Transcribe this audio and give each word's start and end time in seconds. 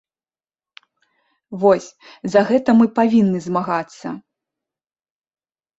Вось, 1.65 1.89
за 2.35 2.41
гэта 2.49 2.69
мы 2.81 2.85
павінны 2.97 3.39
змагацца. 3.47 4.07